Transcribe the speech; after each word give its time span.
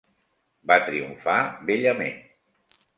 Va 0.71 0.77
triomfar 0.87 1.37
bellament. 1.71 2.21